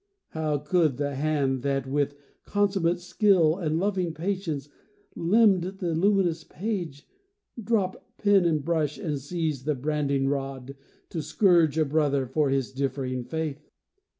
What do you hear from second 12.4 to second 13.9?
his differing faith?